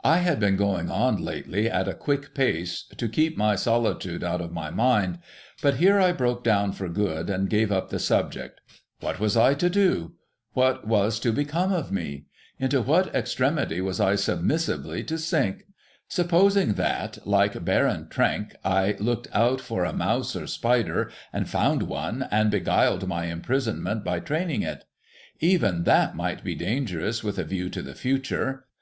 [0.00, 4.40] 1 had been going on lately at a quick pace to keep my solitude out
[4.40, 5.18] of my mind;
[5.60, 8.62] but here I broke down for good, and gave up the subject.
[9.02, 10.12] ^Vhat was I to do?
[10.54, 12.24] What was to become of me?
[12.58, 15.64] Into what extremity was I submissively to sink?
[16.10, 17.30] Sujiposing that, A DESPERATE IDEA 103
[17.60, 22.50] like Baron Trenck, I looked out for a mouse or spider, and found one, and
[22.50, 24.84] beguiled my imprisonment by training it?
[25.40, 28.64] Even that might be dangerous with a view to the future.